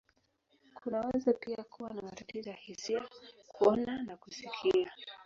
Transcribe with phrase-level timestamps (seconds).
[0.77, 3.03] Kunaweza pia kuwa na matatizo ya hisia,
[3.47, 4.91] kuona, na kusikia.